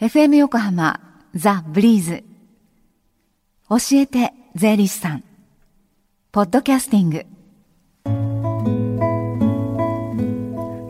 [0.00, 1.00] FM 横浜
[1.34, 2.22] ザ・ブリーズ。
[3.68, 5.24] 教えて税理士さん。
[6.30, 7.26] ポッドキャスティング。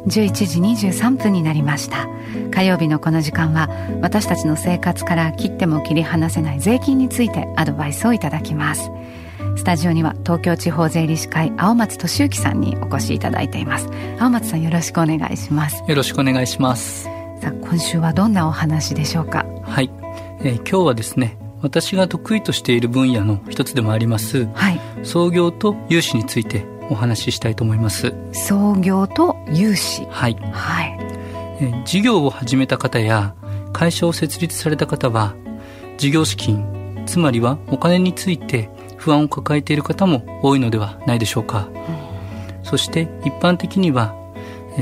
[0.06, 0.60] 11時
[0.90, 2.06] 23分になりました。
[2.50, 3.70] 火曜日のこの時間は
[4.02, 8.90] 私たちの生活から切っても切り離せない税金についてアドバイスをいただきます。
[9.56, 13.88] スタジオには東京地方税理士会青松俊之さんにお越しいただいています。
[14.18, 15.82] 青松さんよろしくお願いします。
[15.88, 17.17] よろしくお願いします。
[17.40, 19.46] さあ今週はどんなお話でしょうか？
[19.62, 19.90] はい、
[20.40, 28.12] えー、今日はですね私が得意としている分野の一つでもあります、はい、創業と融資についてお話ししたいと思います。
[28.32, 30.04] 創業と融資。
[30.06, 30.96] はい、はい、
[31.60, 33.34] えー、事業を始めた方や
[33.72, 35.34] 会社を設立された方は
[35.96, 44.14] 事業資金つまりはお金について不安を抱えている方も多いのではないでしょうか、うん、そして一般的には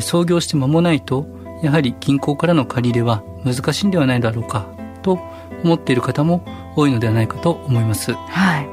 [0.00, 1.27] 創業して間もないと
[1.62, 4.66] やはり銀行からの借り入れは難しいんではないだろうか
[5.02, 5.19] と
[5.64, 6.45] 思っている方も
[6.77, 8.12] 多いのではないかと思います。
[8.12, 8.69] はい、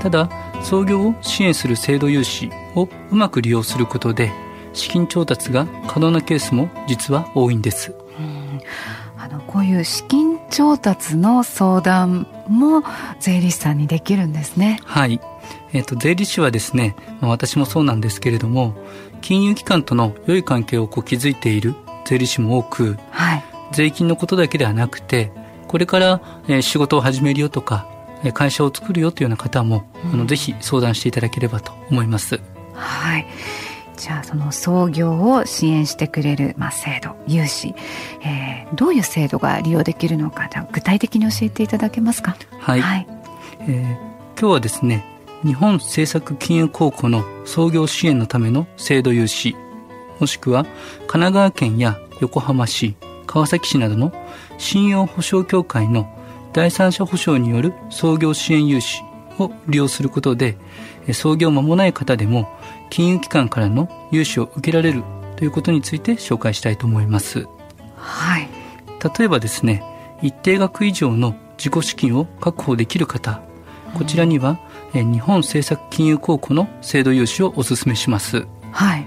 [0.00, 0.30] ただ
[0.62, 4.32] 創業を支援する制度融資をうまく利用することで
[4.72, 7.94] 資金調達が可能なケースも実は多いんです。
[9.18, 12.84] あのこういう資金調達の相談も
[13.18, 14.78] 税理士さんにできるんですね。
[14.84, 15.20] はい。
[15.72, 18.74] えと税理士はですね、まあ、私もそうなんですけれども、
[19.20, 21.74] 金融機関との良い関係をこう築いている
[22.06, 25.30] 税理士も多く、はい、税金のことだけではなくて
[25.68, 27.86] これから、えー、仕事を始めるよとか
[28.32, 32.40] 会社を作るよというような方も、うん、あのぜひ相談していただければと思います。
[32.72, 33.26] はい。
[33.96, 37.74] じゃあその創業を支援してくれる、まあ、制度融資、
[38.22, 42.36] えー、どういう制度が利用できるのか具体的に教えていただけますか？
[42.60, 43.06] はい、はい、
[43.60, 43.84] えー、
[44.38, 45.02] 今日はですね
[45.42, 49.56] 日本政策金融公庫の創業支援のための制度融資
[50.20, 54.12] もしくは神奈川県や横浜市、川崎市などの
[54.58, 56.08] 信用保証協会の
[56.52, 59.02] 第三者保証による創業支援融資
[59.38, 60.56] を利用することで
[61.12, 62.48] 創業間もない方でも
[62.88, 65.02] 金融機関からの融資を受けられる
[65.36, 67.46] ということについて紹介したいと思います。
[67.96, 68.48] はい。
[69.18, 69.82] 例えばですね、
[70.22, 73.42] 一定額以上の自己資金を確保できる方、
[73.94, 74.58] こちらには、
[74.92, 78.46] 日本政策金融公庫の制度融資をお勧めします。
[78.72, 79.06] はい。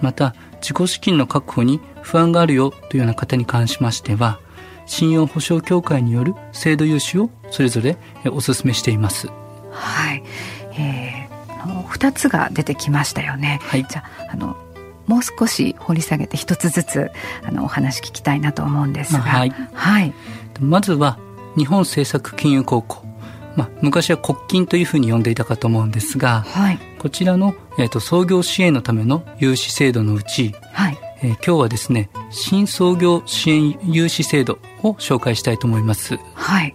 [0.00, 4.40] また、自己資金の確保に不安があるよというような方に関しましては
[4.86, 7.96] 信用保証協会による制度融資をそれぞれ
[8.26, 9.28] お勧めしています。
[9.70, 10.22] はい、
[10.72, 13.60] えー、2つが出てきましたよね。
[13.62, 14.56] はい、じゃあの
[15.06, 17.10] もう少し掘り下げて一つずつ
[17.44, 20.14] あのお話聞きたいなと思うんですが、はい、はい、
[20.60, 21.18] まずは
[21.56, 23.06] 日本政策金融公庫。
[23.56, 36.16] まあ、昔は国金というふうに呼んでいたかと思うんですが、はい、こちらの、えーと、創業支援のための融資制度のうち、はいえー、今日はですね新創業支援融資制度を紹介したいと思います。
[36.34, 36.74] はい、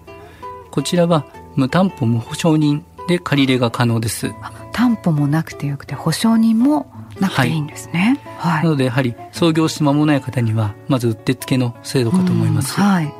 [0.71, 1.25] こちらは
[1.55, 4.31] 無担保無保証人で借り入れが可能です。
[4.71, 8.19] 担保もなくてよくて保証人もなくていいんですね。
[8.37, 12.79] はい、なのでやはり創業して間もない方にはまずうってつけの制度かと思います。
[12.79, 13.13] はい、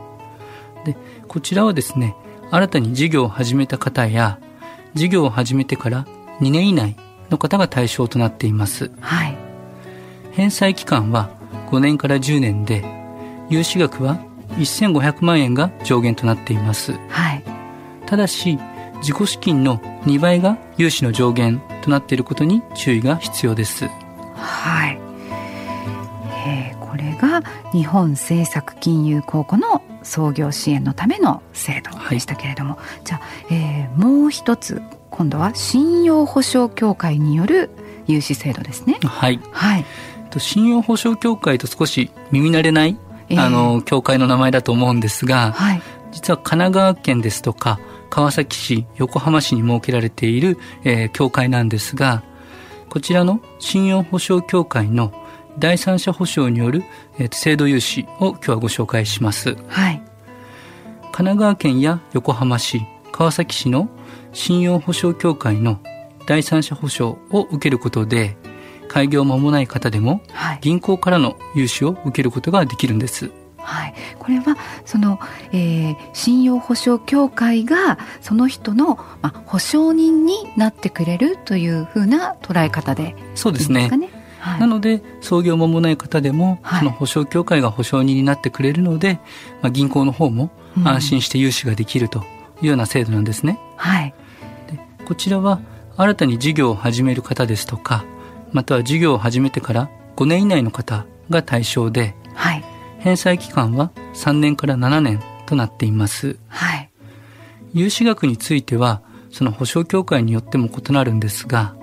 [0.86, 0.98] で
[1.28, 2.16] こちらはですね
[2.50, 4.40] 新たに事業を始めた方や
[4.94, 6.08] 事業を始めてから
[6.44, 6.96] 2年以内
[7.30, 9.38] の方が対象となっています、はい、
[10.34, 11.30] 返済期間は
[11.72, 12.84] 5年から10年で
[13.50, 14.20] 融資額は
[14.58, 17.44] 1500万円が上限となっています、はい、
[18.06, 18.60] ただし
[18.98, 23.90] 自己資金の2倍が融資の上限となっていることに注意が必要です。
[24.36, 25.00] はい、
[26.48, 27.42] えー、これが
[27.74, 33.22] 日本政策金融公庫の創業支援のための制度でしたけれども、はい、じゃあ、
[33.54, 34.82] えー、もう一つ
[35.14, 37.70] 今度は信用保証協会による
[38.08, 38.98] 融資制度ですね。
[39.04, 39.86] はい、はい、
[40.40, 42.98] 信用保証協会と少し耳慣れない、
[43.30, 45.82] えー、あの協会の名前だと思うんですが、はい、
[46.12, 47.80] 実は神奈川県ですとか
[48.10, 52.24] 川崎市横浜市に設けられている、えー、協会なんですが
[52.90, 55.14] こちらの信用保証協会の
[55.60, 56.84] 第三者保証による、
[57.20, 60.02] えー、制度融資を今日はご紹介します、はい、
[61.02, 63.90] 神奈川県や横浜市川崎市の
[64.34, 65.80] 信用保証協会の
[66.26, 68.36] 第三者保証を受けることで
[68.88, 70.22] 開業間もない方でも
[70.62, 73.32] 銀行からの融資を受けることができるんです。
[73.58, 75.20] はい、これはその、
[75.54, 83.16] えー、信用保証協会がその人の、まあ、保証人になってくれるというふうな捉え方でね。
[83.36, 83.90] そうですね。
[84.40, 89.22] はい、なので創業間もない方でも、はい、その保証協会が保証人になってくれるので、
[89.62, 90.52] まあ、銀行の方も
[90.84, 92.20] 安心して融資ができると
[92.62, 93.58] いうような制度なんですね。
[93.78, 94.16] はい、で
[95.06, 95.60] こちらは
[95.98, 98.06] 新たに事業を始める方ですとか
[98.52, 102.64] または事業を始めてから5年以内の方が対象で、はい、
[103.00, 106.38] 返済期間は3年から7年となっています。
[106.48, 106.90] はい。
[107.74, 109.02] 融資額については、
[109.32, 111.76] その保証協会によっても異なるんですが、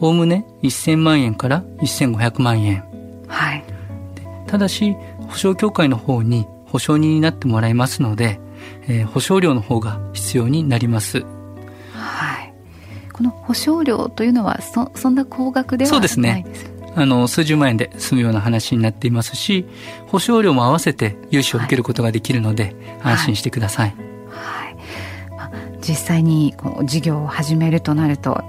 [0.00, 2.84] おおむね1000万円から1500万円。
[3.28, 3.64] はい。
[4.46, 4.96] ただし、
[5.28, 8.40] 保証協会の方に保証人になってもらいますので、
[8.88, 11.24] えー、保証料の方が必要になります。
[13.22, 13.32] はい。
[13.32, 16.46] この保証料というのはそそんな高額ではないですそうですね。
[16.94, 19.66] あの、数十万円で済むような話になっていますし、
[20.08, 23.94] 保証料も合わせて融資を受けることができるので、はい、安心してください。
[24.28, 24.76] はい。
[25.30, 28.44] まあ、実際にこう事業を始めるとなると、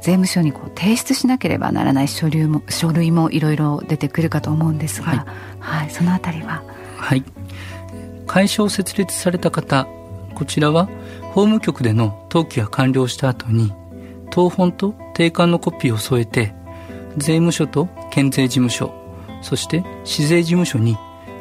[0.00, 5.18] 税務署にこう提出しなければならない書類も書類もいろいろ出てくるかと思うんですが、はい、
[5.60, 6.62] はい、そのあたりは？
[6.96, 7.22] はい。
[8.26, 9.86] 会社を設立された方、
[10.38, 10.86] こちらは
[11.32, 13.72] 法務局での登記が完了した後に、
[14.30, 16.54] 当本と定款のコピーを添えて
[17.16, 18.94] 税務署と県税事務所、
[19.42, 20.96] そして市税事務所に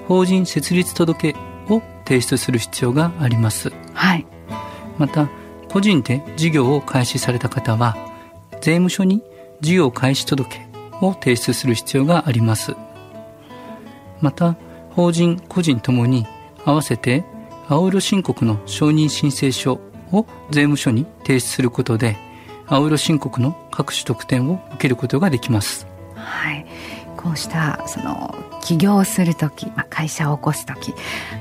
[0.08, 1.36] 法人設立届
[1.70, 3.72] を提出する必要があります。
[3.94, 4.26] はい。
[4.98, 5.30] また、
[5.70, 7.96] 個人で事業を開始された方は、
[8.54, 9.22] 税務署に
[9.62, 10.66] 事業開始届
[11.02, 12.76] を提出する必要があります。
[14.22, 14.56] また、
[14.90, 16.26] 法人、個人ともに
[16.66, 17.24] 合わせて
[17.70, 19.74] 青色申告の承認申請書
[20.12, 22.18] を税務署に提出することで、
[22.66, 25.86] 青色申告の各種特典を受けることができます。
[26.16, 26.66] はい、
[27.18, 30.94] こうしたその起業する時、まあ、会社を起こす時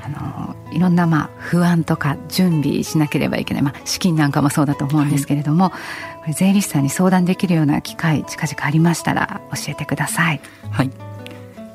[0.05, 10.41] あのいろんなまあ不安とか準備しなければいけない、まあ、資金なんかもそうだと思うんですけれども、はい、税理士さんに相談できるような機会近々ありましたら教えてください。
[10.71, 10.91] はい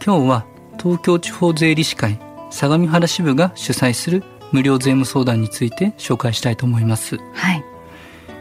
[0.04, 0.46] 今日は
[0.80, 2.20] 東京地方税理士会
[2.50, 7.18] 相模原支部が主催する無料税務相談について紹介したいと思います。
[7.34, 7.64] はい。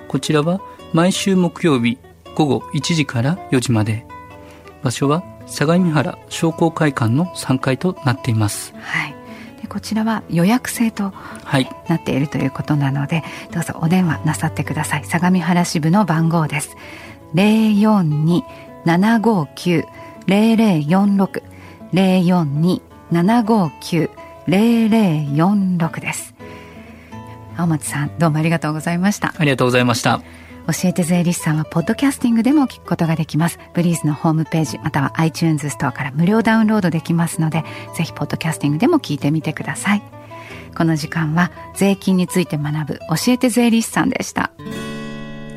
[0.09, 0.61] こちらは
[0.93, 1.99] 毎週木曜日
[2.35, 4.07] 午後1時から4時まで
[4.83, 8.75] 場所は相模原商工会館の3階となっています。
[8.81, 9.15] はい。
[9.63, 11.13] でこちらは予約制と
[11.89, 13.23] なっているということなので、
[13.53, 15.05] どうぞお電話なさってください。
[15.05, 16.77] 相模原支部の番号です。
[17.35, 18.25] 零四
[24.51, 26.35] 零零四六です。
[27.57, 29.33] 青松さん、どうもありがとうございました。
[29.39, 30.23] ありがとうございました。
[30.67, 37.65] 教えて税理士さんはポッドキャスティングでも聞くことができますブリーズのホームページまたは iTunes ストアから無料ダウンロードできますので
[37.97, 40.03] ぜひポッドキャスティングでも聞いてみてください
[40.77, 44.53] この時間は税金について学ぶ教えて税理士さんでした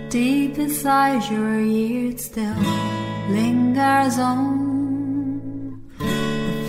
[0.09, 2.55] Deep inside your ears still
[3.29, 4.62] lingers on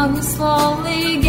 [0.00, 1.19] tongue slowly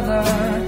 [0.00, 0.59] another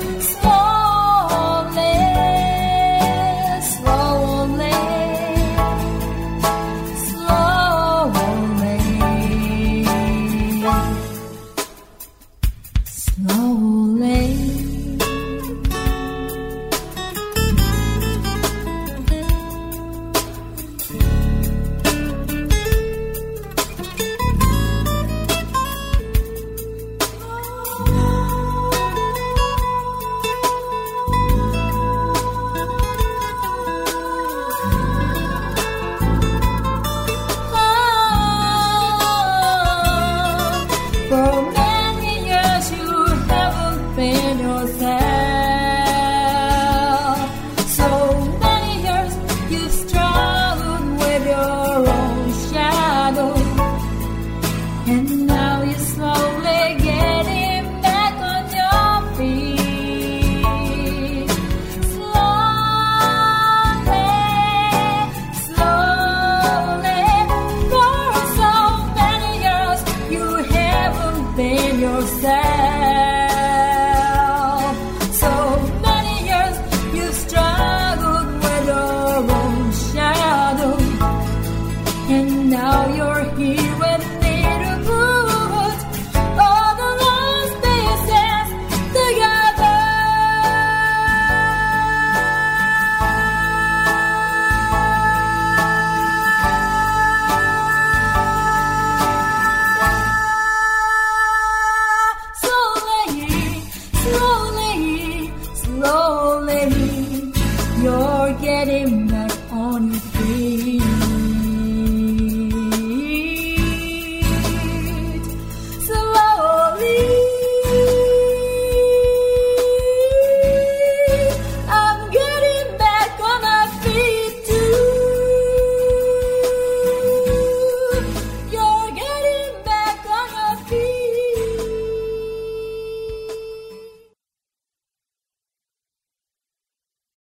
[72.42, 72.71] there.